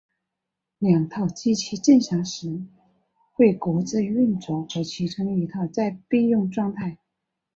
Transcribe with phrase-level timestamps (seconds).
[0.79, 2.63] 两套机器正常时
[3.33, 6.97] 会各自运作或其中一套在备用状态。